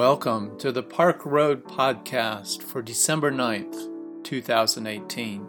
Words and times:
Welcome 0.00 0.56
to 0.60 0.72
the 0.72 0.82
Park 0.82 1.26
Road 1.26 1.62
Podcast 1.62 2.62
for 2.62 2.80
December 2.80 3.30
9th, 3.30 4.24
2018. 4.24 5.46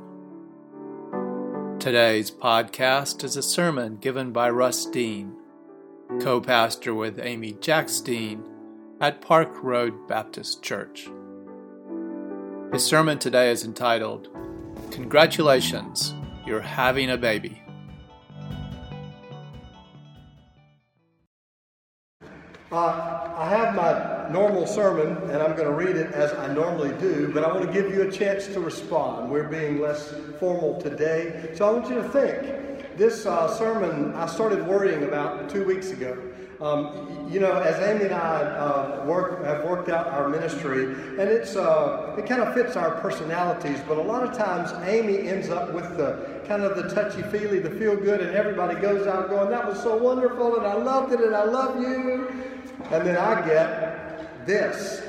Today's 1.80 2.30
podcast 2.30 3.24
is 3.24 3.38
a 3.38 3.42
sermon 3.42 3.96
given 3.96 4.34
by 4.34 4.50
Russ 4.50 4.86
Dean, 4.88 5.38
co 6.20 6.42
pastor 6.42 6.94
with 6.94 7.18
Amy 7.18 7.54
Jacks 7.62 8.02
Dean 8.02 8.44
at 9.00 9.22
Park 9.22 9.64
Road 9.64 10.06
Baptist 10.10 10.62
Church. 10.62 11.08
His 12.74 12.84
sermon 12.84 13.20
today 13.20 13.52
is 13.52 13.64
entitled, 13.64 14.28
Congratulations, 14.92 16.14
You're 16.46 16.60
Having 16.60 17.10
a 17.10 17.18
Baby. 17.18 17.62
Normal 24.32 24.66
sermon, 24.66 25.18
and 25.30 25.44
I'm 25.44 25.52
going 25.56 25.68
to 25.68 25.74
read 25.74 25.96
it 25.96 26.14
as 26.14 26.32
I 26.34 26.54
normally 26.54 26.98
do, 27.00 27.30
but 27.34 27.44
I 27.44 27.52
want 27.52 27.66
to 27.66 27.72
give 27.72 27.92
you 27.92 28.04
a 28.04 28.12
chance 28.12 28.48
to 28.48 28.60
respond. 28.60 29.30
We're 29.30 29.48
being 29.48 29.80
less 29.80 30.14
formal 30.40 30.82
today, 30.82 31.52
so 31.56 31.68
I 31.68 31.72
want 31.72 31.90
you 31.90 31.96
to 31.96 32.10
think. 32.10 32.98
This 32.98 33.26
uh, 33.26 33.48
sermon 33.58 34.14
I 34.16 34.26
started 34.26 34.68
worrying 34.68 35.04
about 35.04 35.50
two 35.50 35.66
weeks 35.66 35.92
ago. 35.92 36.18
Um, 36.60 37.28
you 37.32 37.40
know, 37.40 37.54
as 37.54 37.80
Amy 37.82 38.06
and 38.06 38.14
I 38.14 38.42
uh, 38.44 39.06
work, 39.08 39.44
have 39.46 39.64
worked 39.64 39.90
out 39.90 40.08
our 40.08 40.30
ministry, 40.30 40.84
and 40.84 41.22
it's 41.22 41.56
uh, 41.56 42.16
it 42.20 42.28
kind 42.28 42.42
of 42.42 42.54
fits 42.54 42.76
our 42.76 43.00
personalities. 43.02 43.80
But 43.88 43.98
a 43.98 44.02
lot 44.02 44.24
of 44.24 44.38
times, 44.38 44.72
Amy 44.88 45.28
ends 45.28 45.50
up 45.50 45.74
with 45.74 45.98
the 45.98 46.42
kind 46.48 46.62
of 46.62 46.76
the 46.76 46.94
touchy 46.94 47.24
feely, 47.24 47.60
the 47.60 47.72
feel 47.72 47.96
good, 47.96 48.22
and 48.22 48.36
everybody 48.36 48.80
goes 48.80 49.08
out 49.08 49.30
going, 49.30 49.50
"That 49.50 49.66
was 49.68 49.82
so 49.82 49.98
wonderful, 49.98 50.58
and 50.58 50.68
I 50.68 50.76
loved 50.76 51.14
it, 51.14 51.22
and 51.22 51.36
I 51.36 51.46
love 51.46 51.80
you." 51.80 52.30
And 52.92 53.08
then 53.08 53.18
I 53.18 53.44
get 53.48 54.11
this. 54.46 55.04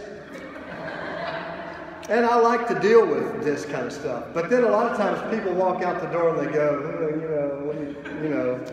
And 2.09 2.27
I 2.27 2.37
like 2.37 2.67
to 2.69 2.79
deal 2.79 3.07
with 3.07 3.45
this 3.45 3.65
kind 3.65 3.87
of 3.87 3.93
stuff. 3.93 4.27
But 4.35 4.51
then 4.51 4.65
a 4.65 4.69
lot 4.69 4.91
of 4.91 4.97
times 4.97 5.35
people 5.35 5.55
walk 5.55 5.83
out 5.83 6.01
the 6.01 6.09
door 6.09 6.37
and 6.37 6.47
they 6.47 6.53
go, 6.53 6.81
oh, 6.85 7.09
you 7.09 7.29
know, 7.29 8.23
you 8.23 8.29
know, 8.29 8.65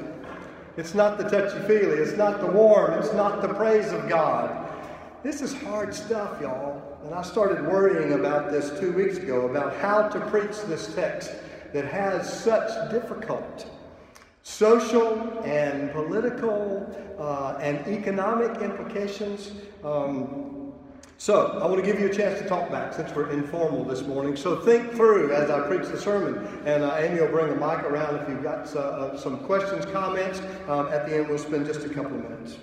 it's 0.78 0.94
not 0.94 1.18
the 1.18 1.24
touchy 1.30 1.60
feely, 1.68 1.98
it's 1.98 2.18
not 2.18 2.40
the 2.40 2.48
warm, 2.48 2.94
it's 2.94 3.14
not 3.14 3.42
the 3.42 3.54
praise 3.54 3.92
of 3.92 4.10
God. 4.10 4.68
This 5.24 5.42
is 5.42 5.54
hard 5.62 5.94
stuff, 5.94 6.42
y'all. 6.42 6.98
And 7.06 7.14
I 7.14 7.22
started 7.22 7.66
worrying 7.66 8.14
about 8.14 8.52
this 8.52 8.78
two 8.80 8.92
weeks 8.94 9.18
ago 9.18 9.48
about 9.48 9.76
how 9.78 10.08
to 10.08 10.20
preach 10.28 10.58
this 10.68 10.94
text 10.96 11.32
that 11.74 11.86
has 11.86 12.32
such 12.32 12.92
difficult 12.92 13.70
social 14.50 15.40
and 15.44 15.92
political 15.92 16.90
uh, 17.20 17.60
and 17.62 17.86
economic 17.88 18.62
implications. 18.62 19.52
Um, 19.84 20.74
so, 21.18 21.60
I 21.62 21.68
want 21.68 21.84
to 21.84 21.86
give 21.86 22.00
you 22.00 22.08
a 22.08 22.14
chance 22.14 22.40
to 22.40 22.48
talk 22.48 22.72
back 22.72 22.94
since 22.94 23.14
we're 23.14 23.30
informal 23.30 23.84
this 23.84 24.04
morning. 24.04 24.36
So, 24.36 24.56
think 24.56 24.94
through 24.94 25.34
as 25.34 25.52
I 25.52 25.68
preach 25.68 25.88
the 25.88 26.00
sermon, 26.00 26.62
and 26.66 26.84
uh, 26.84 26.96
Amy 26.98 27.20
will 27.20 27.28
bring 27.28 27.50
a 27.50 27.56
mic 27.56 27.84
around 27.84 28.16
if 28.16 28.30
you've 28.30 28.42
got 28.42 28.74
uh, 28.76 28.80
uh, 28.80 29.18
some 29.18 29.40
questions, 29.40 29.86
comments. 29.86 30.42
Um, 30.68 30.88
at 30.88 31.08
the 31.08 31.18
end, 31.18 31.28
we'll 31.28 31.38
spend 31.38 31.66
just 31.66 31.86
a 31.86 31.90
couple 31.90 32.16
of 32.16 32.24
minutes. 32.24 32.58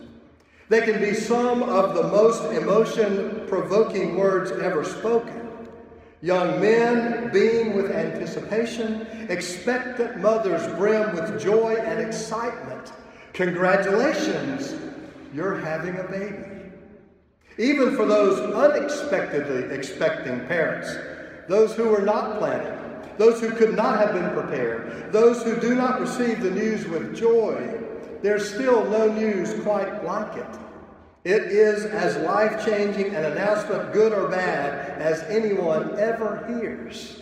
They 0.68 0.80
can 0.80 0.98
be 1.00 1.14
some 1.14 1.62
of 1.62 1.94
the 1.94 2.02
most 2.04 2.42
emotion 2.52 3.44
provoking 3.46 4.16
words 4.16 4.50
ever 4.50 4.82
spoken. 4.84 5.45
Young 6.27 6.60
men, 6.60 7.30
being 7.32 7.77
with 7.77 7.92
anticipation, 7.92 9.06
expectant 9.28 10.20
mothers 10.20 10.66
brim 10.77 11.14
with 11.14 11.41
joy 11.41 11.77
and 11.77 12.05
excitement. 12.05 12.92
Congratulations, 13.32 14.74
you're 15.32 15.56
having 15.56 15.97
a 16.00 16.02
baby. 16.02 16.72
Even 17.58 17.94
for 17.94 18.06
those 18.06 18.41
unexpectedly 18.53 19.72
expecting 19.72 20.44
parents, 20.48 20.97
those 21.48 21.76
who 21.76 21.91
were 21.91 22.03
not 22.03 22.41
planning, 22.41 22.76
those 23.19 23.41
who 23.41 23.53
could 23.53 23.76
not 23.76 23.97
have 24.00 24.12
been 24.12 24.32
prepared, 24.32 25.12
those 25.12 25.44
who 25.44 25.54
do 25.60 25.76
not 25.76 26.00
receive 26.00 26.41
the 26.41 26.50
news 26.50 26.88
with 26.88 27.14
joy, 27.14 27.78
there's 28.22 28.53
still 28.53 28.84
no 28.91 29.12
news 29.12 29.54
quite 29.62 30.04
like 30.04 30.37
it. 30.37 30.58
It 31.26 31.42
is 31.47 31.87
as 31.87 32.16
life 32.19 32.64
changing 32.64 33.16
an 33.16 33.25
announcement, 33.25 33.92
good 33.92 34.12
or 34.12 34.28
bad, 34.28 35.03
as 35.03 35.25
anyone 35.25 35.98
ever 35.98 36.47
hears. 36.47 37.19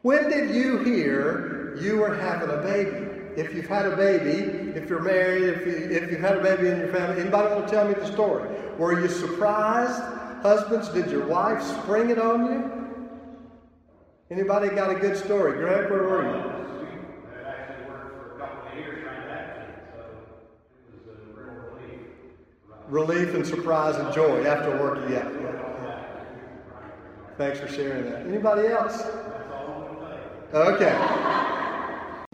When 0.00 0.30
did 0.30 0.54
you 0.54 0.78
hear 0.78 1.76
you 1.78 1.98
were 1.98 2.14
having 2.14 2.48
a 2.48 2.62
baby? 2.62 3.06
If 3.36 3.54
you've 3.54 3.66
had 3.66 3.84
a 3.84 3.96
baby, 3.96 4.70
if 4.70 4.88
you're 4.88 5.02
married, 5.02 5.42
if, 5.42 5.66
you, 5.66 5.74
if 5.74 6.10
you've 6.10 6.22
had 6.22 6.38
a 6.38 6.42
baby 6.42 6.68
in 6.68 6.78
your 6.78 6.90
family, 6.90 7.20
anybody 7.20 7.54
want 7.54 7.68
to 7.68 7.70
tell 7.74 7.86
me 7.86 7.92
the 7.92 8.10
story? 8.10 8.48
Were 8.78 8.98
you 8.98 9.08
surprised? 9.08 10.00
Husbands, 10.42 10.88
did 10.88 11.10
your 11.10 11.26
wife 11.26 11.62
spring 11.62 12.08
it 12.08 12.18
on 12.18 12.46
you? 12.46 13.06
Anybody 14.30 14.70
got 14.70 14.88
a 14.88 14.94
good 14.94 15.18
story? 15.18 15.58
Greg, 15.58 15.90
where 15.90 16.02
were 16.04 16.22
you? 16.22 16.63
Relief 22.88 23.34
and 23.34 23.46
surprise 23.46 23.96
and 23.96 24.12
joy 24.14 24.44
after 24.44 24.70
work. 24.78 25.08
Yeah, 25.08 25.28
yeah. 25.40 26.04
Thanks 27.36 27.58
for 27.58 27.68
sharing 27.68 28.10
that. 28.10 28.26
Anybody 28.26 28.68
else? 28.68 29.02
Okay 30.52 31.50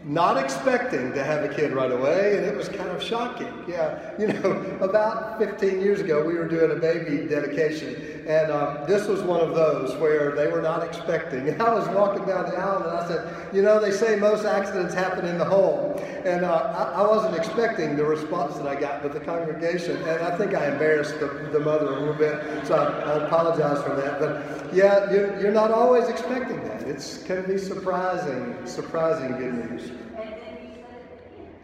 not 0.03 0.37
expecting 0.37 1.13
to 1.13 1.23
have 1.23 1.43
a 1.43 1.53
kid 1.53 1.73
right 1.73 1.91
away, 1.91 2.37
and 2.37 2.45
it 2.45 2.55
was 2.55 2.67
kind 2.67 2.89
of 2.89 3.03
shocking. 3.03 3.53
Yeah, 3.67 4.11
you 4.17 4.27
know, 4.27 4.51
about 4.81 5.37
15 5.37 5.79
years 5.79 5.99
ago, 5.99 6.25
we 6.25 6.33
were 6.33 6.47
doing 6.47 6.71
a 6.71 6.75
baby 6.75 7.27
dedication, 7.27 8.23
and 8.27 8.51
um, 8.51 8.79
this 8.87 9.07
was 9.07 9.21
one 9.21 9.41
of 9.41 9.53
those 9.53 9.95
where 9.97 10.31
they 10.35 10.47
were 10.47 10.61
not 10.61 10.83
expecting. 10.83 11.49
And 11.51 11.61
I 11.61 11.73
was 11.73 11.87
walking 11.89 12.25
down 12.25 12.49
the 12.49 12.57
aisle, 12.57 12.83
and 12.83 12.97
I 12.97 13.07
said, 13.07 13.53
You 13.53 13.61
know, 13.61 13.79
they 13.79 13.91
say 13.91 14.15
most 14.15 14.45
accidents 14.45 14.93
happen 14.93 15.25
in 15.25 15.37
the 15.37 15.45
home. 15.45 15.99
And 16.25 16.45
uh, 16.45 16.93
I, 16.95 17.01
I, 17.01 17.07
wasn't 17.07 17.35
expecting 17.35 17.95
the 17.95 18.05
response 18.05 18.55
that 18.55 18.67
I 18.67 18.79
got 18.79 19.03
with 19.03 19.13
the 19.13 19.19
congregation, 19.19 19.97
and 19.97 20.21
I 20.21 20.37
think 20.37 20.53
I 20.53 20.71
embarrassed 20.71 21.19
the, 21.19 21.27
the 21.51 21.59
mother 21.59 21.87
a 21.87 21.99
little 21.99 22.13
bit, 22.13 22.65
so 22.65 22.75
I, 22.75 23.11
I 23.11 23.25
apologize 23.25 23.83
for 23.83 23.95
that. 23.95 24.19
But 24.19 24.73
yeah, 24.73 25.11
you're, 25.11 25.39
you're 25.41 25.51
not 25.51 25.71
always 25.71 26.07
expecting 26.09 26.63
that. 26.63 26.83
It's 26.83 27.23
can 27.23 27.43
be 27.43 27.57
surprising, 27.57 28.55
surprising 28.65 29.37
good 29.37 29.71
news. 29.71 29.91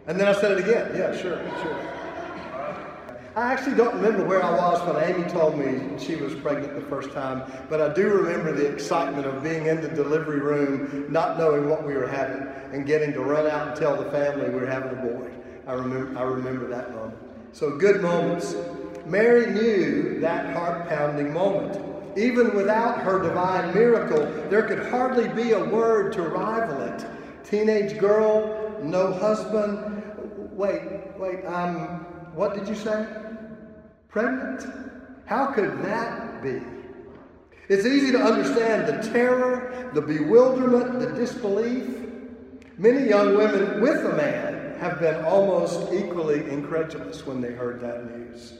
And 0.08 0.18
then 0.18 0.26
I 0.26 0.32
said 0.32 0.52
it 0.52 0.60
again. 0.60 0.90
Yeah, 0.96 1.14
sure, 1.14 1.38
sure. 1.62 1.98
I 3.36 3.52
actually 3.52 3.76
don't 3.76 3.94
remember 3.94 4.24
where 4.24 4.42
I 4.42 4.50
was 4.50 4.82
when 4.84 5.04
Amy 5.04 5.30
told 5.30 5.58
me 5.58 5.96
she 5.98 6.16
was 6.16 6.34
pregnant 6.34 6.74
the 6.74 6.86
first 6.88 7.12
time, 7.12 7.42
but 7.68 7.80
I 7.80 7.92
do 7.92 8.08
remember 8.08 8.52
the 8.52 8.66
excitement 8.66 9.26
of 9.26 9.42
being 9.42 9.66
in 9.66 9.80
the 9.82 9.88
delivery 9.88 10.40
room, 10.40 11.06
not 11.08 11.38
knowing 11.38 11.68
what 11.68 11.86
we 11.86 11.92
were 11.92 12.08
having, 12.08 12.48
and 12.72 12.86
getting 12.86 13.12
to 13.12 13.20
run 13.20 13.46
out 13.46 13.68
and 13.68 13.76
tell 13.76 14.02
the 14.02 14.10
family 14.10 14.48
we 14.48 14.56
were 14.56 14.66
having 14.66 14.98
a 14.98 15.02
boy. 15.02 15.30
I 15.66 15.74
remember, 15.74 16.18
I 16.18 16.22
remember 16.22 16.66
that 16.68 16.90
moment. 16.92 17.18
So 17.52 17.76
good 17.76 18.00
moments. 18.00 18.56
Mary 19.04 19.52
knew 19.52 20.18
that 20.20 20.54
heart 20.54 20.88
pounding 20.88 21.32
moment. 21.32 21.78
Even 22.18 22.56
without 22.56 23.02
her 23.02 23.22
divine 23.22 23.74
miracle, 23.74 24.26
there 24.48 24.62
could 24.62 24.86
hardly 24.88 25.28
be 25.28 25.52
a 25.52 25.64
word 25.64 26.12
to 26.14 26.22
rival 26.22 26.80
it. 26.80 27.06
Teenage 27.44 27.98
girl, 27.98 28.80
no 28.82 29.12
husband, 29.12 29.97
wait, 30.58 30.82
wait, 31.16 31.44
um, 31.46 32.04
what 32.34 32.52
did 32.52 32.66
you 32.68 32.74
say? 32.74 33.06
Pregnant? 34.08 34.66
How 35.24 35.46
could 35.52 35.80
that 35.84 36.42
be? 36.42 36.60
It's 37.68 37.86
easy 37.86 38.10
to 38.12 38.18
understand 38.18 38.88
the 38.88 39.12
terror, 39.12 39.90
the 39.94 40.00
bewilderment, 40.02 40.98
the 40.98 41.12
disbelief. 41.12 42.08
Many 42.76 43.08
young 43.08 43.36
women 43.36 43.80
with 43.80 44.04
a 44.04 44.16
man 44.16 44.78
have 44.80 44.98
been 44.98 45.24
almost 45.24 45.92
equally 45.92 46.50
incredulous 46.50 47.24
when 47.24 47.40
they 47.40 47.52
heard 47.52 47.80
that 47.80 48.16
news. 48.16 48.54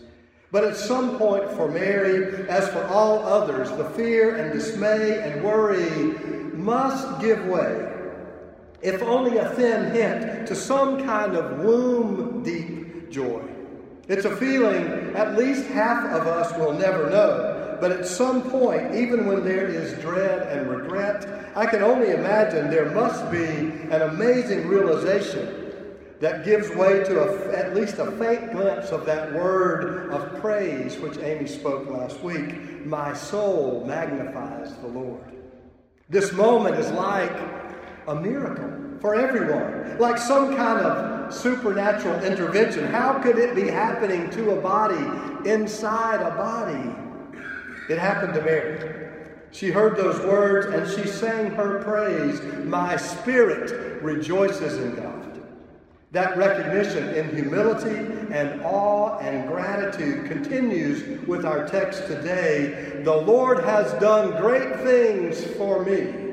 But 0.52 0.64
at 0.64 0.76
some 0.76 1.18
point 1.18 1.50
for 1.52 1.68
Mary, 1.68 2.48
as 2.48 2.68
for 2.68 2.84
all 2.84 3.26
others, 3.26 3.70
the 3.72 3.90
fear 3.90 4.36
and 4.36 4.52
dismay 4.52 5.20
and 5.20 5.42
worry 5.42 6.14
must 6.54 7.20
give 7.20 7.44
way 7.46 7.97
if 8.82 9.02
only 9.02 9.38
a 9.38 9.48
thin 9.50 9.90
hint, 9.92 10.46
to 10.46 10.54
some 10.54 11.04
kind 11.04 11.34
of 11.34 11.58
womb 11.60 12.42
deep 12.42 13.10
joy. 13.10 13.42
It's 14.08 14.24
a 14.24 14.36
feeling 14.36 15.14
at 15.14 15.36
least 15.36 15.66
half 15.66 16.04
of 16.04 16.26
us 16.26 16.56
will 16.58 16.72
never 16.72 17.10
know. 17.10 17.76
But 17.80 17.92
at 17.92 18.06
some 18.06 18.50
point, 18.50 18.94
even 18.94 19.26
when 19.26 19.44
there 19.44 19.68
is 19.68 20.00
dread 20.00 20.48
and 20.48 20.68
regret, 20.68 21.52
I 21.54 21.66
can 21.66 21.82
only 21.82 22.10
imagine 22.10 22.70
there 22.70 22.90
must 22.90 23.30
be 23.30 23.44
an 23.44 24.02
amazing 24.02 24.66
realization 24.66 25.68
that 26.20 26.44
gives 26.44 26.68
way 26.70 27.04
to 27.04 27.20
a, 27.20 27.56
at 27.56 27.76
least 27.76 27.98
a 27.98 28.10
faint 28.12 28.50
glimpse 28.52 28.90
of 28.90 29.06
that 29.06 29.32
word 29.32 30.10
of 30.10 30.40
praise 30.40 30.96
which 30.98 31.18
Amy 31.18 31.46
spoke 31.46 31.88
last 31.88 32.20
week. 32.22 32.84
My 32.84 33.14
soul 33.14 33.84
magnifies 33.86 34.74
the 34.78 34.88
Lord. 34.88 35.22
This 36.08 36.32
moment 36.32 36.76
is 36.76 36.90
like 36.90 37.67
a 38.08 38.14
miracle 38.14 38.98
for 39.00 39.14
everyone, 39.14 39.98
like 39.98 40.18
some 40.18 40.56
kind 40.56 40.84
of 40.84 41.32
supernatural 41.32 42.24
intervention. 42.24 42.86
How 42.86 43.18
could 43.20 43.38
it 43.38 43.54
be 43.54 43.68
happening 43.68 44.30
to 44.30 44.52
a 44.52 44.60
body 44.60 45.48
inside 45.48 46.20
a 46.20 46.34
body? 46.34 46.90
It 47.88 47.98
happened 47.98 48.34
to 48.34 48.42
Mary. 48.42 49.08
She 49.50 49.70
heard 49.70 49.96
those 49.96 50.18
words 50.20 50.66
and 50.66 50.88
she 50.90 51.08
sang 51.08 51.50
her 51.52 51.82
praise. 51.82 52.40
My 52.64 52.96
spirit 52.96 54.02
rejoices 54.02 54.78
in 54.78 54.96
God. 54.96 55.42
That 56.10 56.38
recognition 56.38 57.14
in 57.14 57.34
humility 57.34 57.96
and 58.32 58.62
awe 58.62 59.18
and 59.18 59.46
gratitude 59.46 60.26
continues 60.26 61.26
with 61.26 61.44
our 61.44 61.68
text 61.68 62.06
today. 62.06 63.02
The 63.04 63.16
Lord 63.16 63.62
has 63.64 63.92
done 64.00 64.40
great 64.40 64.76
things 64.80 65.44
for 65.56 65.84
me. 65.84 66.27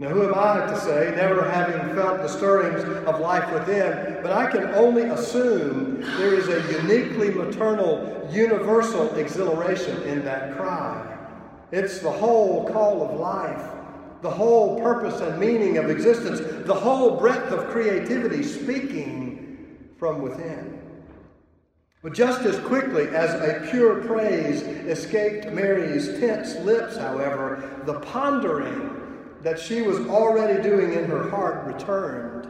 Now, 0.00 0.10
who 0.10 0.22
am 0.22 0.34
I 0.34 0.64
to 0.64 0.78
say, 0.78 1.12
never 1.16 1.42
having 1.50 1.92
felt 1.96 2.18
the 2.18 2.28
stirrings 2.28 2.84
of 2.84 3.18
life 3.18 3.52
within, 3.52 4.22
but 4.22 4.30
I 4.30 4.48
can 4.48 4.66
only 4.74 5.02
assume 5.02 6.00
there 6.00 6.34
is 6.34 6.46
a 6.46 6.80
uniquely 6.80 7.30
maternal, 7.30 8.28
universal 8.30 9.12
exhilaration 9.16 10.00
in 10.02 10.24
that 10.24 10.56
cry. 10.56 11.16
It's 11.72 11.98
the 11.98 12.12
whole 12.12 12.68
call 12.68 13.02
of 13.02 13.18
life, 13.18 13.72
the 14.22 14.30
whole 14.30 14.80
purpose 14.80 15.20
and 15.20 15.36
meaning 15.40 15.78
of 15.78 15.90
existence, 15.90 16.42
the 16.64 16.74
whole 16.74 17.16
breadth 17.16 17.50
of 17.50 17.68
creativity 17.70 18.44
speaking 18.44 19.66
from 19.98 20.22
within. 20.22 20.80
But 22.02 22.14
just 22.14 22.42
as 22.42 22.56
quickly 22.60 23.08
as 23.08 23.34
a 23.34 23.68
pure 23.68 23.96
praise 24.04 24.62
escaped 24.62 25.48
Mary's 25.48 26.20
tense 26.20 26.54
lips, 26.60 26.96
however, 26.96 27.82
the 27.84 27.98
pondering 27.98 29.07
that 29.42 29.58
she 29.58 29.82
was 29.82 29.98
already 30.08 30.62
doing 30.62 30.92
in 30.92 31.04
her 31.04 31.28
heart 31.30 31.66
returned. 31.66 32.48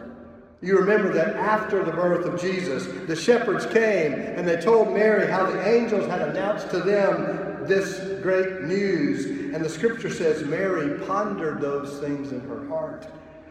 You 0.60 0.78
remember 0.78 1.12
that 1.12 1.36
after 1.36 1.84
the 1.84 1.92
birth 1.92 2.26
of 2.26 2.40
Jesus, 2.40 2.86
the 3.06 3.14
shepherds 3.14 3.66
came 3.66 4.12
and 4.12 4.46
they 4.46 4.56
told 4.56 4.92
Mary 4.92 5.30
how 5.30 5.46
the 5.46 5.66
angels 5.66 6.06
had 6.06 6.20
announced 6.20 6.70
to 6.70 6.80
them 6.80 7.64
this 7.66 8.00
great 8.22 8.62
news. 8.62 9.26
And 9.54 9.64
the 9.64 9.68
scripture 9.68 10.10
says 10.10 10.42
Mary 10.44 10.98
pondered 11.06 11.60
those 11.60 11.98
things 12.00 12.32
in 12.32 12.40
her 12.40 12.66
heart. 12.68 13.06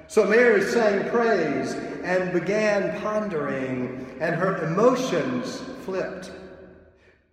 So 0.07 0.25
Mary 0.25 0.61
sang 0.63 1.09
praise 1.09 1.73
and 2.03 2.31
began 2.33 2.99
pondering, 3.01 4.17
and 4.21 4.35
her 4.35 4.65
emotions 4.65 5.61
flipped. 5.83 6.31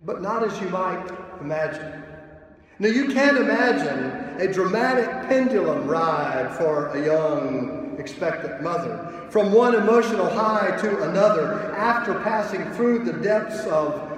But 0.04 0.22
not 0.22 0.42
as 0.42 0.60
you 0.60 0.68
might 0.68 1.08
imagine. 1.40 2.02
Now, 2.80 2.88
you 2.88 3.12
can't 3.12 3.38
imagine 3.38 4.23
a 4.38 4.52
dramatic 4.52 5.28
pendulum 5.28 5.86
ride 5.86 6.54
for 6.56 6.88
a 6.88 7.04
young, 7.04 7.96
expectant 7.98 8.62
mother 8.62 9.26
from 9.30 9.52
one 9.52 9.74
emotional 9.74 10.28
high 10.28 10.76
to 10.80 11.02
another 11.10 11.74
after 11.74 12.14
passing 12.20 12.64
through 12.72 13.04
the 13.04 13.12
depths 13.12 13.64
of 13.66 14.10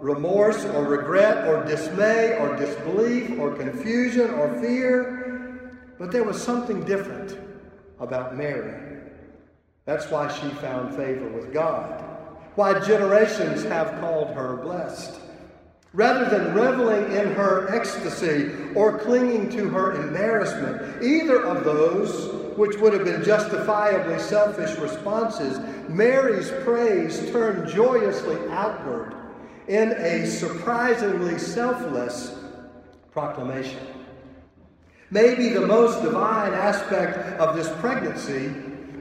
remorse 0.00 0.64
or 0.64 0.84
regret 0.84 1.46
or 1.46 1.64
dismay 1.64 2.36
or 2.38 2.56
disbelief 2.56 3.38
or 3.38 3.54
confusion 3.54 4.30
or 4.30 4.60
fear. 4.60 5.72
But 5.98 6.10
there 6.10 6.24
was 6.24 6.42
something 6.42 6.84
different 6.84 7.38
about 7.98 8.36
Mary. 8.36 9.00
That's 9.84 10.10
why 10.10 10.32
she 10.32 10.48
found 10.56 10.94
favor 10.94 11.28
with 11.28 11.52
God, 11.52 12.02
why 12.54 12.78
generations 12.80 13.64
have 13.64 14.00
called 14.00 14.28
her 14.34 14.56
blessed. 14.56 15.19
Rather 15.92 16.30
than 16.30 16.54
reveling 16.54 17.04
in 17.16 17.32
her 17.32 17.74
ecstasy 17.74 18.52
or 18.76 18.98
clinging 18.98 19.50
to 19.50 19.68
her 19.70 19.92
embarrassment, 20.06 21.02
either 21.02 21.42
of 21.42 21.64
those, 21.64 22.56
which 22.56 22.76
would 22.78 22.92
have 22.92 23.04
been 23.04 23.24
justifiably 23.24 24.18
selfish 24.20 24.78
responses, 24.78 25.58
Mary's 25.88 26.52
praise 26.62 27.28
turned 27.32 27.68
joyously 27.68 28.38
outward 28.50 29.14
in 29.66 29.90
a 29.92 30.26
surprisingly 30.26 31.38
selfless 31.38 32.36
proclamation. 33.10 33.84
Maybe 35.10 35.48
the 35.48 35.66
most 35.66 36.02
divine 36.02 36.54
aspect 36.54 37.40
of 37.40 37.56
this 37.56 37.68
pregnancy 37.80 38.54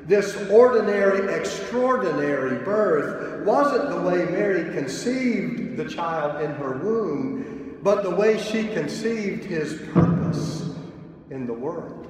this 0.10 0.36
ordinary, 0.50 1.32
extraordinary 1.40 2.58
birth 2.66 3.46
wasn't 3.46 3.92
the 3.92 4.02
way 4.02 4.26
Mary 4.26 4.74
conceived 4.74 5.78
the 5.78 5.88
child 5.88 6.42
in 6.42 6.50
her 6.54 6.80
womb, 6.80 7.78
but 7.84 8.02
the 8.02 8.10
way 8.10 8.42
she 8.42 8.64
conceived 8.70 9.46
his 9.46 9.80
purpose 9.94 10.72
in 11.30 11.46
the 11.46 11.54
world. 11.54 12.08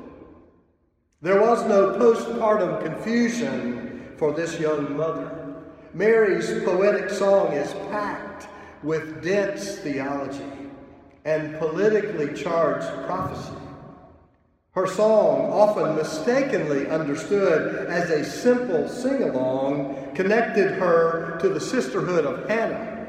There 1.22 1.42
was 1.42 1.66
no 1.66 2.00
postpartum 2.00 2.82
confusion 2.82 4.14
for 4.16 4.32
this 4.32 4.58
young 4.58 4.96
mother. 4.96 5.58
Mary's 5.94 6.64
poetic 6.64 7.10
song 7.10 7.52
is 7.52 7.74
packed 7.92 8.48
with 8.82 9.22
dense 9.22 9.76
theology 9.80 10.42
and 11.26 11.60
politically 11.60 12.34
charged 12.34 12.88
prophecy. 13.06 13.59
Her 14.80 14.88
song, 14.88 15.52
often 15.52 15.98
mistakenly 15.98 16.88
understood 16.88 17.88
as 17.90 18.10
a 18.12 18.24
simple 18.24 18.88
sing 18.88 19.24
along, 19.24 20.14
connected 20.16 20.72
her 20.76 21.38
to 21.42 21.50
the 21.50 21.60
sisterhood 21.60 22.24
of 22.24 22.48
Hannah, 22.48 23.06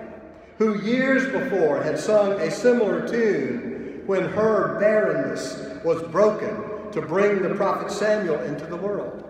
who 0.59 0.83
years 0.83 1.31
before 1.31 1.81
had 1.81 1.97
sung 1.97 2.33
a 2.41 2.51
similar 2.51 3.07
tune 3.07 4.03
when 4.07 4.25
her 4.31 4.81
barrenness 4.81 5.85
was 5.85 6.03
broken 6.11 6.91
to 6.91 7.01
bring 7.01 7.41
the 7.41 7.55
prophet 7.55 7.93
Samuel 7.93 8.41
into 8.41 8.67
the 8.67 8.77
world. 8.77 9.23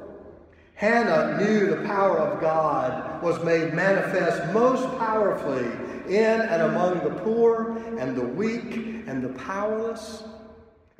Hannah 0.76 1.44
knew 1.44 1.66
the 1.66 1.86
power 1.86 2.20
of 2.20 2.40
God 2.40 3.22
was 3.22 3.44
made 3.44 3.74
manifest 3.74 4.50
most 4.54 4.86
powerfully 4.96 5.66
in 6.08 6.40
and 6.40 6.62
among 6.62 7.04
the 7.04 7.20
poor 7.20 7.76
and 7.98 8.16
the 8.16 8.24
weak 8.24 9.04
and 9.06 9.22
the 9.22 9.38
powerless. 9.40 10.22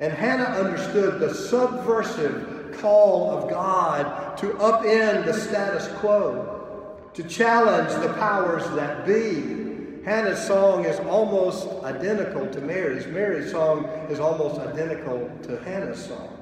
And 0.01 0.11
Hannah 0.11 0.45
understood 0.45 1.19
the 1.19 1.31
subversive 1.31 2.75
call 2.81 3.37
of 3.37 3.49
God 3.51 4.35
to 4.39 4.47
upend 4.53 5.25
the 5.25 5.33
status 5.33 5.87
quo, 5.99 6.97
to 7.13 7.23
challenge 7.23 7.93
the 8.03 8.11
powers 8.13 8.63
that 8.75 9.05
be. 9.05 10.03
Hannah's 10.03 10.43
song 10.43 10.85
is 10.85 10.99
almost 11.01 11.67
identical 11.83 12.47
to 12.47 12.61
Mary's. 12.61 13.05
Mary's 13.05 13.51
song 13.51 13.85
is 14.09 14.19
almost 14.19 14.59
identical 14.59 15.29
to 15.43 15.59
Hannah's 15.59 16.03
song. 16.03 16.35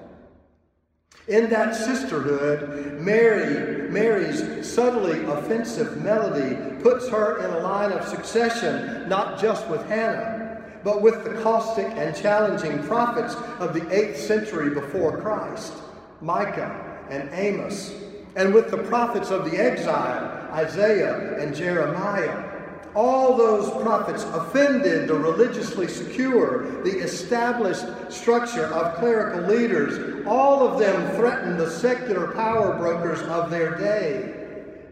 In 1.28 1.50
that 1.50 1.76
sisterhood, 1.76 3.02
Mary, 3.02 3.90
Mary's 3.90 4.72
subtly 4.72 5.26
offensive 5.26 6.02
melody 6.02 6.56
puts 6.82 7.10
her 7.10 7.46
in 7.46 7.54
a 7.56 7.60
line 7.60 7.92
of 7.92 8.08
succession, 8.08 9.10
not 9.10 9.38
just 9.38 9.68
with 9.68 9.86
Hannah, 9.90 10.39
but 10.84 11.02
with 11.02 11.24
the 11.24 11.42
caustic 11.42 11.86
and 11.86 12.16
challenging 12.16 12.82
prophets 12.84 13.36
of 13.60 13.74
the 13.74 13.82
8th 13.82 14.18
century 14.18 14.70
before 14.70 15.18
Christ, 15.18 15.74
Micah 16.22 17.06
and 17.10 17.30
Amos, 17.34 17.94
and 18.36 18.54
with 18.54 18.72
the 18.72 18.78
prophets 18.78 19.32
of 19.32 19.50
the 19.50 19.58
exile, 19.58 20.50
Isaiah 20.54 21.42
and 21.42 21.56
Jeremiah. 21.56 22.46
All 22.96 23.38
those 23.38 23.70
prophets 23.84 24.24
offended 24.24 25.08
the 25.08 25.14
religiously 25.14 25.88
secure, 25.88 26.82
the 26.84 27.00
established 27.00 27.86
structure 28.10 28.66
of 28.66 28.96
clerical 28.96 29.42
leaders. 29.42 30.26
All 30.26 30.68
of 30.68 30.80
them 30.80 31.16
threatened 31.16 31.60
the 31.60 31.70
secular 31.70 32.32
power 32.34 32.76
brokers 32.78 33.22
of 33.22 33.52
their 33.52 33.78
day 33.78 34.36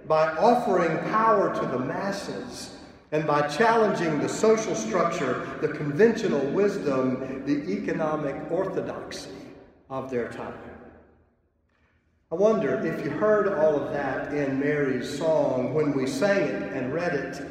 by 0.08 0.30
offering 0.38 0.96
power 1.10 1.54
to 1.56 1.68
the 1.68 1.80
masses 1.80 2.77
and 3.12 3.26
by 3.26 3.48
challenging 3.48 4.20
the 4.20 4.28
social 4.28 4.76
structure, 4.76 5.48
the 5.62 5.70
conventional 5.70 6.46
wisdom, 6.48 7.44
the 7.46 7.70
economic 7.72 8.36
orthodoxy 8.52 9.30
of 9.90 10.10
their 10.10 10.30
time. 10.30 10.54
I 12.30 12.36
wonder 12.36 12.86
if 12.86 13.06
you 13.06 13.10
heard 13.10 13.48
all 13.48 13.82
of 13.82 13.94
that 13.94 14.34
in 14.34 14.60
Mary's 14.60 15.18
song 15.18 15.74
when 15.74 15.94
we 15.94 16.06
sang 16.06 16.42
it 16.42 16.74
and 16.74 16.94
read 16.94 17.14
it. 17.14 17.42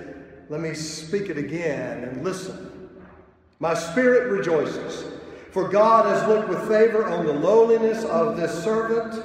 Let 0.50 0.60
me 0.60 0.74
speak 0.74 1.30
it 1.30 1.38
again 1.38 2.04
and 2.04 2.22
listen. 2.22 2.90
My 3.58 3.72
spirit 3.72 4.30
rejoices, 4.30 5.06
for 5.50 5.68
God 5.68 6.04
has 6.04 6.28
looked 6.28 6.50
with 6.50 6.68
favor 6.68 7.06
on 7.06 7.24
the 7.24 7.32
lowliness 7.32 8.04
of 8.04 8.36
this 8.36 8.62
servant. 8.62 9.24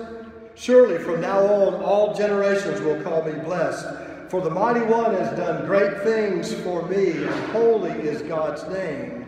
Surely 0.56 0.98
from 1.04 1.20
now 1.20 1.40
on, 1.46 1.84
all 1.84 2.14
generations 2.14 2.80
will 2.80 3.02
call 3.02 3.22
me 3.24 3.34
blessed. 3.34 4.11
For 4.32 4.40
the 4.40 4.50
mighty 4.50 4.80
one 4.80 5.14
has 5.14 5.38
done 5.38 5.66
great 5.66 6.04
things 6.04 6.54
for 6.54 6.88
me, 6.88 7.12
and 7.12 7.52
holy 7.52 7.92
is 7.92 8.22
God's 8.22 8.66
name. 8.70 9.28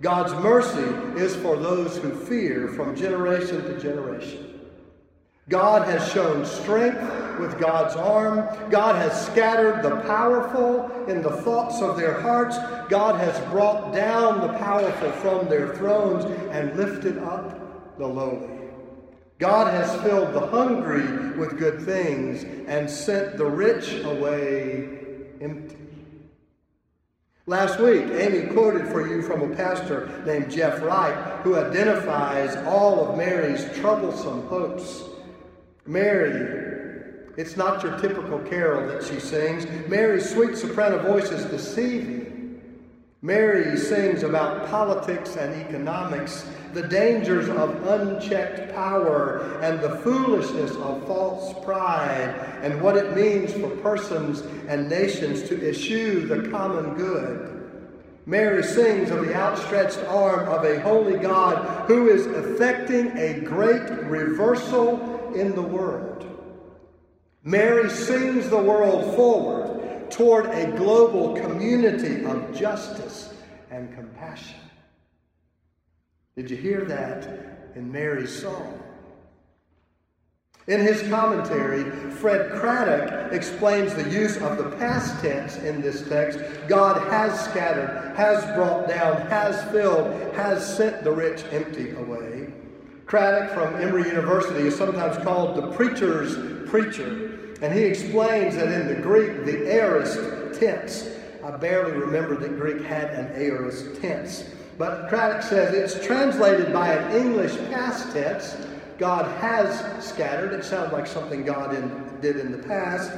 God's 0.00 0.32
mercy 0.34 1.18
is 1.20 1.34
for 1.34 1.56
those 1.56 1.96
who 1.96 2.14
fear 2.14 2.68
from 2.68 2.94
generation 2.94 3.60
to 3.64 3.80
generation. 3.80 4.60
God 5.48 5.88
has 5.88 6.12
shown 6.12 6.46
strength 6.46 7.00
with 7.40 7.58
God's 7.58 7.96
arm. 7.96 8.48
God 8.70 8.94
has 8.94 9.26
scattered 9.26 9.82
the 9.82 9.96
powerful 10.02 10.88
in 11.08 11.20
the 11.20 11.38
thoughts 11.38 11.82
of 11.82 11.96
their 11.96 12.20
hearts. 12.20 12.58
God 12.88 13.16
has 13.16 13.36
brought 13.50 13.92
down 13.92 14.40
the 14.40 14.56
powerful 14.58 15.10
from 15.14 15.48
their 15.48 15.74
thrones 15.74 16.24
and 16.52 16.76
lifted 16.76 17.18
up 17.18 17.98
the 17.98 18.06
lowly. 18.06 18.57
God 19.38 19.72
has 19.72 20.02
filled 20.02 20.34
the 20.34 20.46
hungry 20.48 21.36
with 21.38 21.58
good 21.58 21.82
things 21.82 22.44
and 22.66 22.90
sent 22.90 23.36
the 23.36 23.46
rich 23.46 24.04
away 24.04 24.88
empty. 25.40 25.76
Last 27.46 27.78
week, 27.78 28.04
Amy 28.10 28.52
quoted 28.52 28.88
for 28.88 29.08
you 29.08 29.22
from 29.22 29.40
a 29.40 29.56
pastor 29.56 30.22
named 30.26 30.50
Jeff 30.50 30.82
Wright 30.82 31.40
who 31.42 31.56
identifies 31.56 32.56
all 32.66 33.08
of 33.08 33.16
Mary's 33.16 33.64
troublesome 33.78 34.46
hopes. 34.48 35.04
Mary, 35.86 37.32
it's 37.38 37.56
not 37.56 37.82
your 37.82 37.96
typical 38.00 38.40
carol 38.40 38.86
that 38.88 39.04
she 39.04 39.20
sings. 39.20 39.66
Mary's 39.88 40.28
sweet 40.28 40.56
soprano 40.56 40.98
voice 40.98 41.30
is 41.30 41.44
deceiving. 41.46 42.37
Mary 43.20 43.76
sings 43.76 44.22
about 44.22 44.68
politics 44.70 45.34
and 45.34 45.52
economics, 45.60 46.48
the 46.72 46.86
dangers 46.86 47.48
of 47.48 47.84
unchecked 47.88 48.72
power, 48.72 49.58
and 49.60 49.80
the 49.80 49.96
foolishness 49.98 50.70
of 50.76 51.04
false 51.04 51.52
pride, 51.64 52.32
and 52.62 52.80
what 52.80 52.96
it 52.96 53.16
means 53.16 53.52
for 53.54 53.70
persons 53.78 54.42
and 54.68 54.88
nations 54.88 55.42
to 55.48 55.68
eschew 55.68 56.28
the 56.28 56.48
common 56.48 56.94
good. 56.94 57.56
Mary 58.24 58.62
sings 58.62 59.10
of 59.10 59.26
the 59.26 59.34
outstretched 59.34 59.98
arm 60.04 60.48
of 60.48 60.64
a 60.64 60.78
holy 60.80 61.18
God 61.18 61.88
who 61.88 62.08
is 62.08 62.26
effecting 62.26 63.10
a 63.16 63.40
great 63.40 63.90
reversal 64.04 65.34
in 65.34 65.56
the 65.56 65.62
world. 65.62 66.24
Mary 67.42 67.90
sings 67.90 68.48
the 68.48 68.56
world 68.56 69.16
forward 69.16 69.67
toward 70.10 70.46
a 70.46 70.70
global 70.76 71.34
community 71.34 72.24
of 72.24 72.54
justice 72.56 73.34
and 73.70 73.94
compassion. 73.94 74.58
Did 76.36 76.50
you 76.50 76.56
hear 76.56 76.84
that 76.84 77.72
in 77.74 77.90
Mary's 77.90 78.42
song? 78.42 78.82
In 80.68 80.80
his 80.80 81.02
commentary, 81.08 81.84
Fred 82.10 82.52
Craddock 82.60 83.32
explains 83.32 83.94
the 83.94 84.08
use 84.10 84.36
of 84.36 84.58
the 84.58 84.70
past 84.76 85.18
tense 85.22 85.56
in 85.56 85.80
this 85.80 86.06
text. 86.06 86.38
God 86.68 87.00
has 87.10 87.42
scattered, 87.46 88.14
has 88.16 88.44
brought 88.54 88.86
down, 88.86 89.26
has 89.28 89.64
filled, 89.72 90.12
has 90.34 90.76
sent 90.76 91.02
the 91.02 91.10
rich 91.10 91.42
empty 91.52 91.92
away. 91.92 92.52
Craddock 93.06 93.54
from 93.54 93.80
Emory 93.80 94.06
University 94.08 94.66
is 94.66 94.76
sometimes 94.76 95.16
called 95.24 95.56
the 95.56 95.68
preacher's 95.68 96.68
preacher. 96.68 97.47
And 97.60 97.72
he 97.72 97.82
explains 97.82 98.56
that 98.56 98.68
in 98.68 98.86
the 98.86 98.94
Greek, 98.94 99.44
the 99.44 99.72
aorist 99.72 100.60
tense, 100.60 101.08
I 101.44 101.50
barely 101.56 101.92
remember 101.92 102.36
that 102.36 102.58
Greek 102.58 102.82
had 102.82 103.10
an 103.10 103.32
aorist 103.34 104.00
tense. 104.00 104.44
But 104.76 105.08
Craddock 105.08 105.42
says 105.42 105.74
it's 105.74 106.06
translated 106.06 106.72
by 106.72 106.92
an 106.92 107.16
English 107.16 107.56
past 107.70 108.12
tense 108.12 108.56
God 108.98 109.26
has 109.40 110.04
scattered. 110.04 110.52
It 110.52 110.64
sounds 110.64 110.92
like 110.92 111.06
something 111.06 111.44
God 111.44 111.74
in, 111.74 112.20
did 112.20 112.36
in 112.36 112.50
the 112.50 112.58
past. 112.58 113.12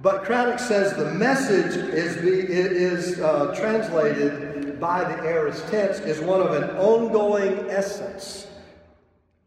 But 0.00 0.24
Craddock 0.24 0.58
says 0.58 0.96
the 0.96 1.12
message 1.12 1.76
is, 1.92 2.16
be, 2.16 2.30
is 2.30 3.20
uh, 3.20 3.54
translated 3.54 4.80
by 4.80 5.04
the 5.04 5.22
aorist 5.24 5.66
tense 5.68 5.98
is 5.98 6.20
one 6.20 6.40
of 6.40 6.52
an 6.52 6.70
ongoing 6.76 7.68
essence. 7.68 8.46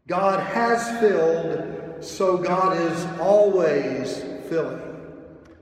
God 0.06 0.40
has 0.40 1.00
filled, 1.00 1.81
so 2.02 2.36
God 2.36 2.76
is 2.76 3.04
always 3.20 4.22
filling. 4.48 4.80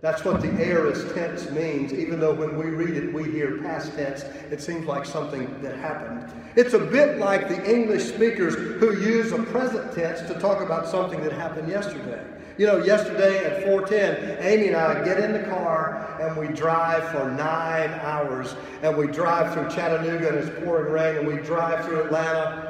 That's 0.01 0.25
what 0.25 0.41
the 0.41 0.51
aorist 0.65 1.15
tense 1.15 1.51
means, 1.51 1.93
even 1.93 2.21
though 2.21 2.33
when 2.33 2.57
we 2.57 2.67
read 2.67 2.97
it, 2.97 3.13
we 3.13 3.25
hear 3.25 3.59
past 3.59 3.95
tense. 3.95 4.23
It 4.51 4.63
seems 4.63 4.87
like 4.87 5.05
something 5.05 5.61
that 5.61 5.77
happened. 5.77 6.33
It's 6.57 6.73
a 6.73 6.79
bit 6.79 7.19
like 7.19 7.49
the 7.49 7.71
English 7.71 8.05
speakers 8.05 8.55
who 8.55 8.99
use 8.99 9.33
a 9.33 9.43
present 9.43 9.93
tense 9.93 10.23
to 10.23 10.41
talk 10.41 10.63
about 10.63 10.89
something 10.89 11.23
that 11.23 11.33
happened 11.33 11.69
yesterday. 11.69 12.25
You 12.57 12.67
know, 12.67 12.79
yesterday 12.79 13.45
at 13.45 13.63
410, 13.65 14.39
Amy 14.43 14.69
and 14.69 14.77
I 14.77 15.05
get 15.05 15.19
in 15.19 15.33
the 15.33 15.45
car 15.51 16.19
and 16.21 16.37
we 16.37 16.55
drive 16.55 17.09
for 17.11 17.31
nine 17.31 17.91
hours. 18.01 18.55
And 18.83 18.97
we 18.97 19.07
drive 19.07 19.53
through 19.53 19.69
Chattanooga 19.69 20.29
and 20.29 20.39
it's 20.39 20.65
pouring 20.65 20.93
rain, 20.93 21.19
and 21.19 21.27
we 21.27 21.43
drive 21.43 21.85
through 21.85 22.05
Atlanta. 22.05 22.70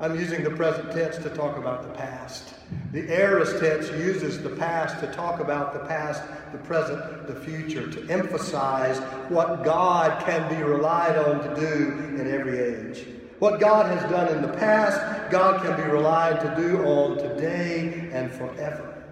I'm 0.00 0.18
using 0.18 0.42
the 0.42 0.50
present 0.50 0.92
tense 0.92 1.18
to 1.18 1.28
talk 1.28 1.58
about 1.58 1.82
the 1.82 1.90
past. 1.90 2.54
The 2.90 3.06
aorist 3.12 3.60
tense 3.60 3.90
uses 3.90 4.42
the 4.42 4.48
past 4.48 4.98
to 5.00 5.06
talk 5.12 5.40
about 5.40 5.74
the 5.74 5.80
past, 5.80 6.22
the 6.52 6.58
present, 6.58 7.26
the 7.26 7.34
future, 7.34 7.86
to 7.86 8.10
emphasize 8.10 8.98
what 9.28 9.62
God 9.62 10.24
can 10.24 10.48
be 10.48 10.62
relied 10.62 11.18
on 11.18 11.46
to 11.46 11.60
do 11.60 12.18
in 12.18 12.32
every 12.32 12.58
age. 12.60 13.06
What 13.40 13.60
God 13.60 13.86
has 13.94 14.10
done 14.10 14.34
in 14.34 14.40
the 14.40 14.56
past, 14.56 15.30
God 15.30 15.62
can 15.62 15.76
be 15.76 15.82
relied 15.82 16.40
to 16.40 16.56
do 16.56 16.82
on 16.82 17.18
today 17.18 18.08
and 18.10 18.32
forever. 18.32 19.04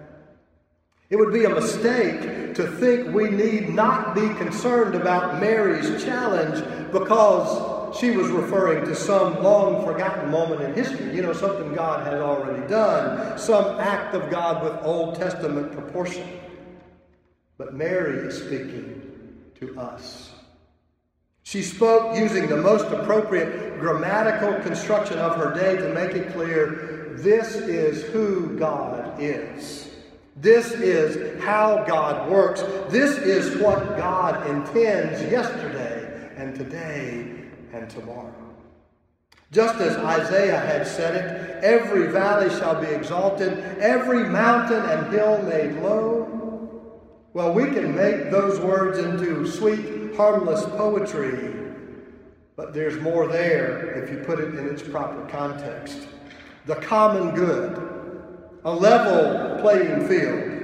It 1.11 1.17
would 1.17 1.31
be 1.31 1.45
a 1.45 1.49
mistake 1.49 2.55
to 2.55 2.65
think 2.65 3.13
we 3.13 3.29
need 3.29 3.69
not 3.69 4.15
be 4.15 4.27
concerned 4.43 4.95
about 4.95 5.39
Mary's 5.39 6.03
challenge 6.03 6.63
because 6.91 7.78
she 7.93 8.11
was 8.11 8.29
referring 8.29 8.85
to 8.85 8.95
some 8.95 9.41
long 9.43 9.85
forgotten 9.85 10.29
moment 10.29 10.61
in 10.61 10.73
history, 10.73 11.15
you 11.15 11.21
know, 11.21 11.33
something 11.33 11.73
God 11.73 12.05
had 12.05 12.15
already 12.15 12.67
done, 12.67 13.37
some 13.37 13.79
act 13.79 14.15
of 14.15 14.29
God 14.29 14.63
with 14.63 14.73
Old 14.83 15.15
Testament 15.15 15.71
proportion. 15.71 16.27
But 17.57 17.73
Mary 17.73 18.27
is 18.27 18.37
speaking 18.37 19.01
to 19.59 19.79
us. 19.79 20.31
She 21.43 21.63
spoke 21.63 22.15
using 22.17 22.47
the 22.47 22.57
most 22.57 22.85
appropriate 22.87 23.79
grammatical 23.79 24.53
construction 24.61 25.17
of 25.17 25.35
her 25.35 25.53
day 25.53 25.75
to 25.77 25.93
make 25.93 26.11
it 26.15 26.31
clear 26.31 27.15
this 27.17 27.55
is 27.55 28.03
who 28.03 28.57
God 28.57 29.19
is. 29.19 29.89
This 30.35 30.71
is 30.71 31.41
how 31.41 31.83
God 31.85 32.29
works. 32.29 32.61
This 32.89 33.17
is 33.17 33.59
what 33.61 33.97
God 33.97 34.47
intends 34.47 35.21
yesterday 35.31 36.31
and 36.37 36.55
today 36.55 37.38
and 37.73 37.89
tomorrow. 37.89 38.33
Just 39.51 39.75
as 39.79 39.97
Isaiah 39.97 40.59
had 40.59 40.85
said 40.85 41.15
it, 41.15 41.63
every 41.63 42.07
valley 42.07 42.49
shall 42.51 42.79
be 42.79 42.87
exalted, 42.87 43.57
every 43.79 44.23
mountain 44.29 44.83
and 44.83 45.11
hill 45.11 45.41
made 45.41 45.81
low. 45.81 46.27
Well, 47.33 47.53
we 47.53 47.65
can 47.65 47.95
make 47.95 48.29
those 48.29 48.59
words 48.59 48.99
into 48.99 49.47
sweet, 49.47 50.15
harmless 50.15 50.65
poetry, 50.65 51.55
but 52.55 52.73
there's 52.73 53.01
more 53.01 53.27
there 53.27 54.03
if 54.03 54.11
you 54.11 54.19
put 54.19 54.39
it 54.39 54.53
in 54.53 54.67
its 54.67 54.83
proper 54.83 55.25
context. 55.27 56.07
The 56.65 56.75
common 56.75 57.33
good, 57.33 58.21
a 58.65 58.71
level 58.71 59.61
playing 59.61 60.07
field, 60.07 60.58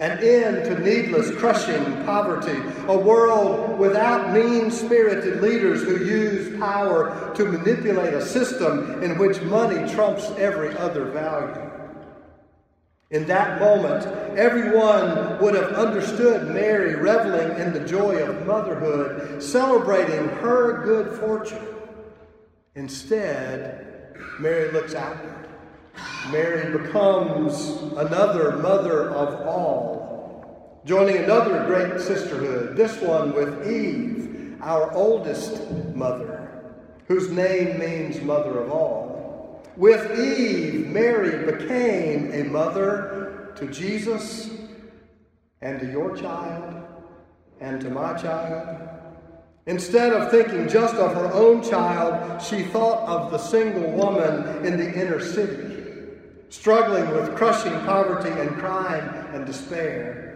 an 0.00 0.18
end 0.18 0.64
to 0.64 0.78
needless 0.78 1.30
crushing 1.38 2.04
poverty, 2.04 2.56
a 2.86 2.96
world 2.96 3.78
without 3.78 4.32
mean 4.32 4.70
spirited 4.70 5.42
leaders 5.42 5.82
who 5.82 6.04
use 6.04 6.56
power 6.58 7.32
to 7.34 7.44
manipulate 7.44 8.14
a 8.14 8.24
system 8.24 9.02
in 9.02 9.18
which 9.18 9.40
money 9.42 9.92
trumps 9.92 10.30
every 10.38 10.76
other 10.76 11.06
value. 11.06 11.68
In 13.10 13.26
that 13.26 13.58
moment, 13.58 14.04
everyone 14.36 15.40
would 15.40 15.54
have 15.54 15.72
understood 15.72 16.48
Mary 16.48 16.94
reveling 16.94 17.58
in 17.58 17.72
the 17.72 17.80
joy 17.80 18.22
of 18.22 18.46
motherhood, 18.46 19.42
celebrating 19.42 20.28
her 20.28 20.84
good 20.84 21.18
fortune. 21.18 21.66
Instead, 22.74 24.14
Mary 24.38 24.70
looks 24.72 24.94
outward. 24.94 25.37
Mary 26.30 26.76
becomes 26.76 27.70
another 27.96 28.58
mother 28.58 29.10
of 29.10 29.46
all, 29.46 30.82
joining 30.84 31.16
another 31.16 31.64
great 31.64 32.00
sisterhood, 32.00 32.76
this 32.76 33.00
one 33.00 33.32
with 33.32 33.66
Eve, 33.66 34.56
our 34.60 34.92
oldest 34.92 35.70
mother, 35.94 36.74
whose 37.06 37.30
name 37.30 37.78
means 37.78 38.20
mother 38.20 38.58
of 38.58 38.70
all. 38.70 39.62
With 39.76 40.18
Eve, 40.18 40.88
Mary 40.88 41.50
became 41.50 42.32
a 42.32 42.44
mother 42.44 43.52
to 43.56 43.66
Jesus 43.68 44.50
and 45.62 45.80
to 45.80 45.90
your 45.90 46.16
child 46.16 46.82
and 47.60 47.80
to 47.80 47.90
my 47.90 48.14
child. 48.14 48.88
Instead 49.66 50.12
of 50.12 50.30
thinking 50.30 50.68
just 50.68 50.94
of 50.96 51.14
her 51.14 51.32
own 51.32 51.62
child, 51.62 52.42
she 52.42 52.62
thought 52.64 53.06
of 53.08 53.30
the 53.30 53.38
single 53.38 53.90
woman 53.92 54.64
in 54.64 54.76
the 54.76 54.92
inner 55.00 55.20
city 55.20 55.67
struggling 56.50 57.10
with 57.10 57.36
crushing 57.36 57.78
poverty 57.80 58.30
and 58.30 58.56
crime 58.56 59.26
and 59.34 59.46
despair. 59.46 60.28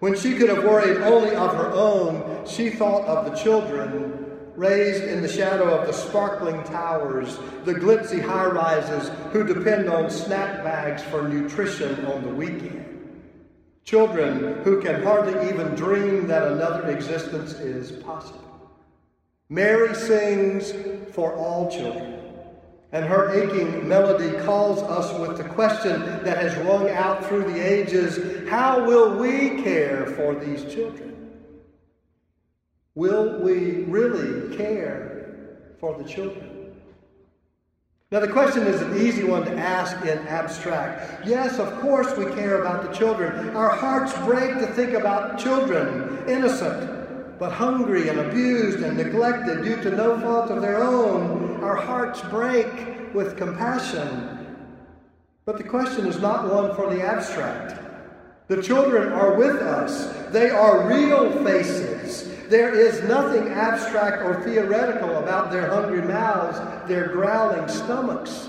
When 0.00 0.16
she 0.16 0.34
could 0.34 0.48
have 0.48 0.64
worried 0.64 1.02
only 1.02 1.34
of 1.34 1.54
her 1.54 1.70
own, 1.72 2.46
she 2.46 2.70
thought 2.70 3.04
of 3.06 3.30
the 3.30 3.36
children 3.36 4.20
raised 4.56 5.04
in 5.04 5.22
the 5.22 5.28
shadow 5.28 5.74
of 5.74 5.86
the 5.86 5.92
sparkling 5.92 6.62
towers, 6.64 7.38
the 7.64 7.74
glitzy 7.74 8.20
high 8.20 8.46
rises 8.46 9.10
who 9.32 9.44
depend 9.44 9.88
on 9.88 10.10
snack 10.10 10.64
bags 10.64 11.02
for 11.02 11.28
nutrition 11.28 12.04
on 12.06 12.22
the 12.22 12.28
weekend. 12.28 12.86
Children 13.84 14.62
who 14.62 14.80
can 14.82 15.02
hardly 15.02 15.48
even 15.48 15.74
dream 15.74 16.26
that 16.28 16.52
another 16.52 16.90
existence 16.90 17.52
is 17.54 17.92
possible. 18.02 18.70
Mary 19.48 19.94
sings 19.94 20.72
for 21.14 21.34
all 21.34 21.70
children. 21.70 22.19
And 22.92 23.04
her 23.04 23.30
aching 23.30 23.88
melody 23.88 24.36
calls 24.44 24.82
us 24.82 25.16
with 25.18 25.38
the 25.38 25.44
question 25.44 26.00
that 26.24 26.38
has 26.38 26.56
rung 26.66 26.90
out 26.90 27.24
through 27.26 27.44
the 27.44 27.60
ages 27.60 28.48
how 28.48 28.84
will 28.84 29.16
we 29.16 29.62
care 29.62 30.06
for 30.16 30.34
these 30.34 30.64
children? 30.72 31.30
Will 32.96 33.40
we 33.40 33.84
really 33.84 34.56
care 34.56 35.56
for 35.78 35.96
the 35.96 36.04
children? 36.04 36.60
Now, 38.10 38.18
the 38.18 38.26
question 38.26 38.66
is 38.66 38.82
an 38.82 38.96
easy 39.00 39.22
one 39.22 39.44
to 39.44 39.56
ask 39.56 40.04
in 40.04 40.18
abstract. 40.26 41.24
Yes, 41.24 41.60
of 41.60 41.80
course 41.80 42.16
we 42.16 42.24
care 42.34 42.60
about 42.60 42.82
the 42.82 42.92
children. 42.92 43.50
Our 43.56 43.70
hearts 43.70 44.12
break 44.24 44.58
to 44.58 44.66
think 44.66 44.94
about 44.94 45.38
children, 45.38 46.24
innocent, 46.28 47.38
but 47.38 47.52
hungry 47.52 48.08
and 48.08 48.18
abused 48.18 48.80
and 48.80 48.96
neglected 48.96 49.62
due 49.62 49.80
to 49.84 49.92
no 49.92 50.18
fault 50.18 50.50
of 50.50 50.60
their 50.60 50.82
own. 50.82 51.39
Our 51.70 51.76
hearts 51.76 52.20
break 52.22 53.14
with 53.14 53.36
compassion. 53.36 54.56
But 55.44 55.56
the 55.56 55.62
question 55.62 56.04
is 56.04 56.18
not 56.18 56.52
one 56.52 56.74
for 56.74 56.92
the 56.92 57.00
abstract. 57.00 57.80
The 58.48 58.60
children 58.60 59.12
are 59.12 59.34
with 59.34 59.62
us, 59.62 60.12
they 60.32 60.50
are 60.50 60.88
real 60.88 61.30
faces. 61.44 62.28
There 62.48 62.74
is 62.74 63.04
nothing 63.04 63.52
abstract 63.52 64.24
or 64.24 64.42
theoretical 64.42 65.18
about 65.18 65.52
their 65.52 65.70
hungry 65.70 66.02
mouths, 66.02 66.58
their 66.88 67.06
growling 67.06 67.68
stomachs. 67.68 68.48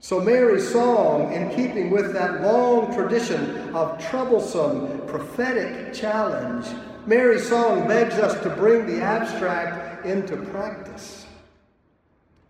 So, 0.00 0.20
Mary's 0.20 0.70
song, 0.70 1.32
in 1.32 1.48
keeping 1.56 1.90
with 1.90 2.12
that 2.12 2.42
long 2.42 2.94
tradition 2.94 3.74
of 3.74 3.98
troublesome 4.04 5.00
prophetic 5.06 5.94
challenge, 5.94 6.66
Mary's 7.06 7.48
song 7.48 7.88
begs 7.88 8.16
us 8.16 8.38
to 8.42 8.50
bring 8.50 8.84
the 8.86 9.00
abstract 9.00 10.04
into 10.04 10.36
practice. 10.36 11.23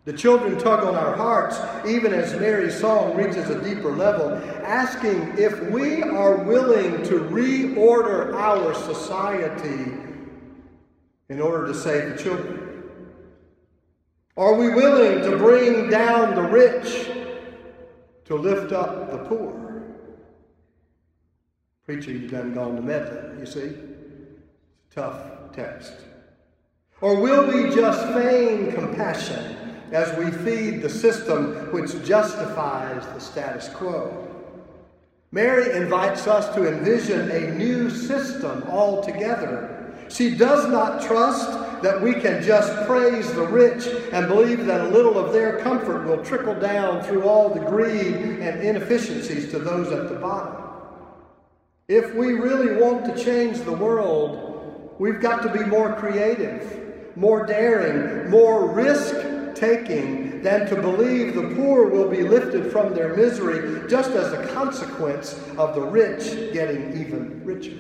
The 0.04 0.12
children 0.12 0.58
tug 0.58 0.84
on 0.84 0.94
our 0.94 1.16
hearts, 1.16 1.58
even 1.88 2.12
as 2.12 2.38
Mary's 2.38 2.78
song 2.78 3.16
reaches 3.16 3.49
a 3.49 3.62
deeper 3.64 3.90
level, 3.90 4.34
asking 4.62 5.38
if 5.38 5.58
we 5.70 6.02
are 6.02 6.37
willing 6.37 7.02
to 7.04 7.20
reorder 7.20 8.34
our 8.34 8.75
society 8.75 9.94
in 11.30 11.40
order 11.40 11.66
to 11.66 11.75
save 11.75 12.11
the 12.11 12.23
children? 12.23 12.84
Are 14.37 14.54
we 14.54 14.68
willing 14.68 15.23
to 15.23 15.38
bring 15.38 15.88
down 15.88 16.34
the 16.34 16.42
rich 16.42 17.08
to 18.26 18.34
lift 18.34 18.73
up 18.73 19.11
the 19.11 19.18
poor? 19.18 19.84
Preacher, 21.87 22.12
you've 22.12 22.30
done 22.30 22.52
gone 22.52 22.76
to 22.76 22.82
Medley, 22.82 23.40
you 23.40 23.46
see? 23.46 23.73
Tough 24.94 25.52
text. 25.54 25.94
Or 27.00 27.18
will 27.18 27.46
we 27.46 27.75
just 27.75 28.06
feign 28.12 28.73
compassion 28.73 29.63
as 29.92 30.16
we 30.18 30.30
feed 30.30 30.82
the 30.82 30.90
system 30.90 31.72
which 31.72 31.90
justifies 32.04 33.04
the 33.14 33.20
status 33.20 33.68
quo? 33.68 34.28
Mary 35.32 35.76
invites 35.76 36.26
us 36.26 36.54
to 36.54 36.68
envision 36.68 37.30
a 37.30 37.54
new 37.54 37.90
system 37.90 38.62
altogether 38.68 39.84
she 40.08 40.34
does 40.34 40.68
not 40.68 41.02
trust 41.02 41.50
that 41.82 42.00
we 42.00 42.14
can 42.14 42.42
just 42.42 42.86
praise 42.86 43.32
the 43.32 43.46
rich 43.46 43.86
and 44.12 44.28
believe 44.28 44.66
that 44.66 44.82
a 44.82 44.88
little 44.88 45.18
of 45.18 45.32
their 45.32 45.58
comfort 45.58 46.06
will 46.06 46.24
trickle 46.24 46.54
down 46.54 47.02
through 47.02 47.28
all 47.28 47.48
the 47.48 47.60
greed 47.60 48.14
and 48.14 48.62
inefficiencies 48.62 49.50
to 49.50 49.58
those 49.58 49.92
at 49.92 50.08
the 50.08 50.16
bottom. 50.16 50.62
If 51.88 52.14
we 52.14 52.34
really 52.34 52.80
want 52.80 53.04
to 53.06 53.24
change 53.24 53.58
the 53.60 53.72
world, 53.72 54.94
we've 54.98 55.20
got 55.20 55.42
to 55.42 55.52
be 55.52 55.64
more 55.64 55.94
creative, 55.94 57.16
more 57.16 57.44
daring, 57.44 58.30
more 58.30 58.70
risk 58.70 59.14
taking 59.64 60.42
than 60.42 60.66
to 60.66 60.76
believe 60.76 61.35
the 61.35 61.54
poor 61.54 61.88
will 61.88 62.09
be 62.09 62.23
lifted 62.23 62.71
from 62.71 62.94
their 62.94 63.16
misery 63.16 63.88
just 63.88 64.11
as 64.11 64.33
a 64.33 64.47
consequence 64.49 65.40
of 65.56 65.75
the 65.75 65.80
rich 65.80 66.52
getting 66.52 67.00
even 67.00 67.42
richer. 67.44 67.78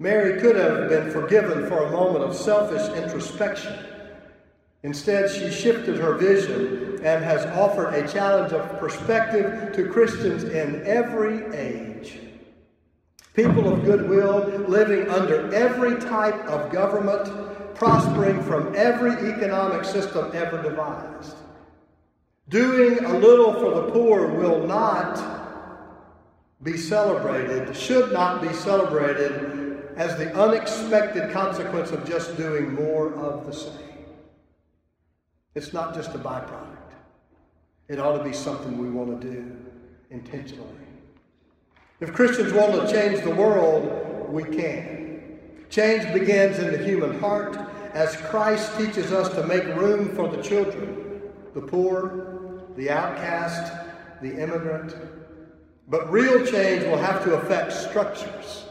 Mary 0.00 0.40
could 0.40 0.56
have 0.56 0.88
been 0.88 1.10
forgiven 1.12 1.68
for 1.68 1.84
a 1.84 1.90
moment 1.92 2.24
of 2.24 2.34
selfish 2.34 2.88
introspection. 3.00 3.72
Instead, 4.82 5.30
she 5.30 5.48
shifted 5.48 5.96
her 5.96 6.14
vision 6.14 6.98
and 7.04 7.22
has 7.22 7.46
offered 7.56 7.94
a 7.94 8.08
challenge 8.12 8.52
of 8.52 8.80
perspective 8.80 9.72
to 9.72 9.88
Christians 9.88 10.42
in 10.42 10.84
every 10.84 11.44
age. 11.54 12.18
People 13.34 13.72
of 13.72 13.84
goodwill 13.84 14.40
living 14.66 15.08
under 15.08 15.54
every 15.54 16.00
type 16.00 16.44
of 16.48 16.72
government, 16.72 17.51
prospering 17.74 18.42
from 18.42 18.74
every 18.74 19.12
economic 19.30 19.84
system 19.84 20.30
ever 20.34 20.62
devised. 20.62 21.36
Doing 22.48 23.04
a 23.04 23.18
little 23.18 23.52
for 23.54 23.82
the 23.82 23.90
poor 23.92 24.26
will 24.26 24.66
not 24.66 25.40
be 26.62 26.76
celebrated, 26.76 27.74
should 27.76 28.12
not 28.12 28.42
be 28.42 28.52
celebrated 28.52 29.90
as 29.96 30.16
the 30.16 30.34
unexpected 30.34 31.32
consequence 31.32 31.90
of 31.90 32.06
just 32.08 32.36
doing 32.36 32.74
more 32.74 33.12
of 33.14 33.46
the 33.46 33.52
same. 33.52 33.72
It's 35.54 35.72
not 35.72 35.94
just 35.94 36.14
a 36.14 36.18
byproduct. 36.18 36.78
It 37.88 37.98
ought 37.98 38.16
to 38.16 38.24
be 38.24 38.32
something 38.32 38.78
we 38.78 38.90
want 38.90 39.20
to 39.20 39.28
do 39.30 39.56
intentionally. 40.10 40.68
If 42.00 42.12
Christians 42.12 42.52
want 42.52 42.72
to 42.72 42.92
change 42.92 43.22
the 43.22 43.34
world, 43.34 44.28
we 44.30 44.44
can. 44.44 45.11
Change 45.72 46.12
begins 46.12 46.58
in 46.58 46.70
the 46.70 46.84
human 46.84 47.18
heart 47.18 47.58
as 47.94 48.14
Christ 48.16 48.76
teaches 48.76 49.10
us 49.10 49.30
to 49.30 49.46
make 49.46 49.64
room 49.74 50.14
for 50.14 50.28
the 50.28 50.42
children, 50.42 51.22
the 51.54 51.62
poor, 51.62 52.68
the 52.76 52.90
outcast, 52.90 53.72
the 54.20 54.38
immigrant. 54.38 54.94
But 55.88 56.12
real 56.12 56.44
change 56.44 56.84
will 56.84 56.98
have 56.98 57.24
to 57.24 57.36
affect 57.36 57.72
structures 57.72 58.64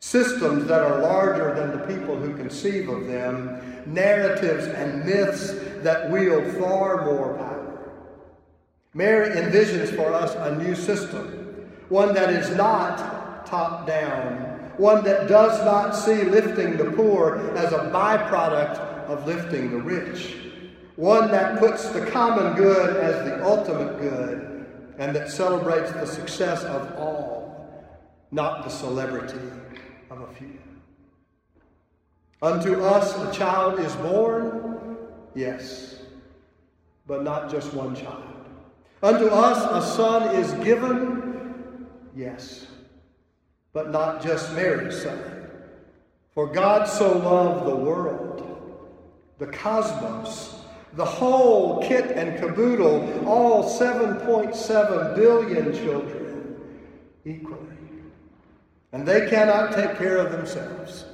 systems 0.00 0.66
that 0.66 0.82
are 0.82 1.00
larger 1.00 1.54
than 1.54 1.70
the 1.70 1.86
people 1.86 2.16
who 2.16 2.36
conceive 2.36 2.88
of 2.88 3.06
them, 3.06 3.82
narratives 3.86 4.66
and 4.66 5.04
myths 5.04 5.54
that 5.82 6.10
wield 6.10 6.44
far 6.58 7.06
more 7.06 7.34
power. 7.34 7.90
Mary 8.92 9.34
envisions 9.34 9.94
for 9.96 10.12
us 10.12 10.34
a 10.34 10.62
new 10.62 10.74
system, 10.74 11.70
one 11.90 12.12
that 12.12 12.30
is 12.30 12.54
not 12.56 13.46
top 13.46 13.86
down, 13.86 14.63
one 14.78 15.04
that 15.04 15.28
does 15.28 15.64
not 15.64 15.92
see 15.92 16.24
lifting 16.24 16.76
the 16.76 16.90
poor 16.92 17.38
as 17.56 17.72
a 17.72 17.90
byproduct 17.90 18.78
of 19.08 19.26
lifting 19.26 19.70
the 19.70 19.78
rich, 19.78 20.36
one 20.96 21.30
that 21.30 21.58
puts 21.58 21.88
the 21.90 22.06
common 22.06 22.54
good 22.54 22.96
as 22.96 23.24
the 23.24 23.44
ultimate 23.44 23.98
good, 23.98 24.66
and 24.98 25.14
that 25.14 25.30
celebrates 25.30 25.90
the 25.92 26.06
success 26.06 26.62
of 26.64 26.96
all, 26.96 27.94
not 28.30 28.64
the 28.64 28.70
celebrity 28.70 29.38
of 30.10 30.20
a 30.20 30.34
few. 30.34 30.58
Unto 32.42 32.82
us 32.82 33.16
a 33.16 33.32
child 33.36 33.80
is 33.80 33.94
born, 33.96 34.96
yes, 35.34 35.96
but 37.06 37.22
not 37.22 37.50
just 37.50 37.72
one 37.74 37.94
child. 37.96 38.22
Unto 39.02 39.26
us 39.26 39.84
a 39.84 39.96
son 39.96 40.34
is 40.36 40.52
given, 40.64 41.86
yes, 42.14 42.66
but 43.74 43.90
not 43.90 44.22
just 44.22 44.54
Mary's 44.54 45.02
son. 45.02 45.50
For 46.32 46.46
God 46.46 46.88
so 46.88 47.18
loved 47.18 47.66
the 47.66 47.76
world, 47.76 48.88
the 49.38 49.48
cosmos, 49.48 50.54
the 50.94 51.04
whole 51.04 51.82
kit 51.82 52.12
and 52.12 52.38
caboodle, 52.38 53.26
all 53.26 53.64
7.7 53.64 55.16
billion 55.16 55.74
children 55.74 56.56
equally. 57.24 57.60
And 58.92 59.06
they 59.06 59.28
cannot 59.28 59.74
take 59.74 59.98
care 59.98 60.18
of 60.18 60.30
themselves. 60.30 61.04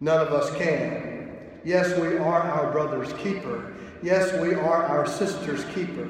None 0.00 0.20
of 0.20 0.32
us 0.32 0.54
can. 0.56 1.32
Yes, 1.64 1.98
we 1.98 2.18
are 2.18 2.42
our 2.42 2.70
brother's 2.70 3.12
keeper. 3.14 3.74
Yes, 4.02 4.32
we 4.40 4.54
are 4.54 4.84
our 4.84 5.06
sister's 5.06 5.64
keeper. 5.74 6.08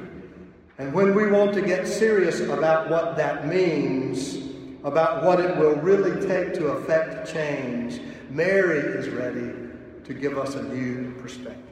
And 0.78 0.92
when 0.92 1.14
we 1.14 1.28
want 1.28 1.54
to 1.54 1.62
get 1.62 1.86
serious 1.86 2.40
about 2.40 2.90
what 2.90 3.16
that 3.16 3.46
means, 3.46 4.47
about 4.84 5.24
what 5.24 5.40
it 5.40 5.56
will 5.56 5.74
really 5.76 6.26
take 6.26 6.54
to 6.54 6.68
affect 6.68 7.32
change, 7.32 8.00
Mary 8.30 8.78
is 8.78 9.08
ready 9.08 9.52
to 10.04 10.14
give 10.14 10.38
us 10.38 10.54
a 10.54 10.62
new 10.62 11.12
perspective. 11.20 11.64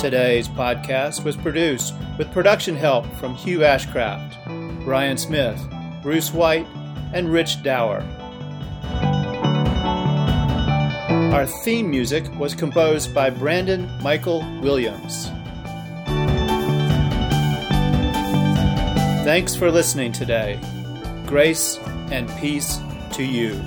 Today's 0.00 0.48
podcast 0.48 1.24
was 1.24 1.36
produced 1.36 1.94
with 2.16 2.30
production 2.32 2.74
help 2.76 3.06
from 3.16 3.34
Hugh 3.34 3.60
Ashcraft, 3.60 4.84
Brian 4.84 5.16
Smith, 5.16 5.60
Bruce 6.02 6.32
White, 6.32 6.66
and 7.12 7.32
Rich 7.32 7.62
Dower. 7.62 8.02
Our 11.32 11.46
theme 11.46 11.90
music 11.90 12.24
was 12.38 12.54
composed 12.54 13.14
by 13.14 13.30
Brandon 13.30 13.90
Michael 14.02 14.40
Williams. 14.60 15.30
Thanks 19.24 19.54
for 19.54 19.70
listening 19.70 20.10
today. 20.10 20.58
Grace 21.26 21.78
and 22.10 22.28
peace 22.40 22.80
to 23.12 23.22
you. 23.22 23.62